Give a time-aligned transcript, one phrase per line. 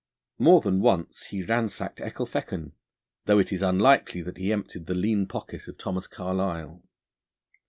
[0.39, 2.71] More than once he ransacked Ecclefechan,
[3.25, 6.81] though it is unlikely that he emptied the lean pocket of Thomas Carlyle.